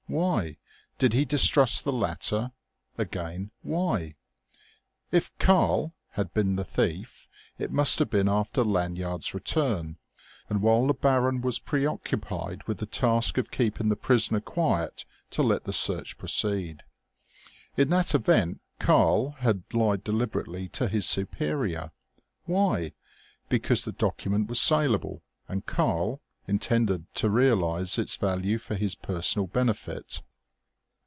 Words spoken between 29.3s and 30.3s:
benefit?